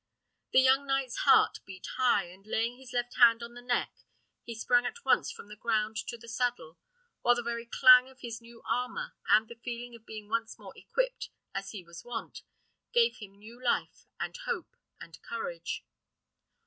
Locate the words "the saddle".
6.17-6.79